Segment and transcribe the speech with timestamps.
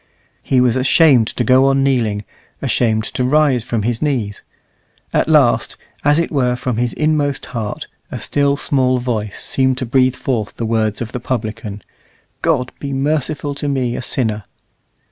[0.41, 2.23] He was ashamed to go on kneeling,
[2.59, 4.41] ashamed to rise from his knees.
[5.13, 9.85] At last, as it were from his inmost heart, a still, small voice seemed to
[9.85, 11.83] breathe forth the words of the publican,
[12.41, 14.43] "God be merciful to me a sinner!"